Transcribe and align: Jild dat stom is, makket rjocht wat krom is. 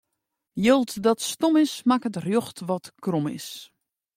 Jild 0.55 1.03
dat 1.03 1.19
stom 1.31 1.55
is, 1.63 1.75
makket 1.89 2.15
rjocht 2.25 2.59
wat 2.69 2.85
krom 3.03 3.25
is. 3.39 3.45